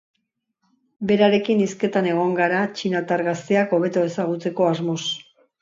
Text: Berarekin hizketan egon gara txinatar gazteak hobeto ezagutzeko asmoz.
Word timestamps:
Berarekin 1.11 1.61
hizketan 1.65 2.09
egon 2.13 2.33
gara 2.41 2.63
txinatar 2.79 3.23
gazteak 3.31 3.79
hobeto 3.79 4.07
ezagutzeko 4.11 4.71
asmoz. 4.73 5.01